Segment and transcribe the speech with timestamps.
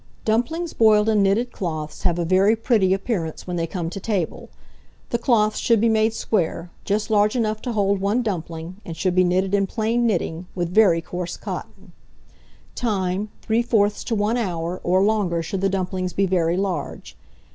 [0.25, 4.49] Dumplings boiled in knitted cloths have a very pretty appearance when they come to table.
[5.11, 9.13] The cloths should be made square, just large enough to hold one dumpling, and should
[9.13, 11.91] be knitted in plain knitting, with very coarse cotton.
[12.73, 13.29] Time.
[13.47, 17.15] 3/4 to 1 hour, or longer should the dumplings be very large.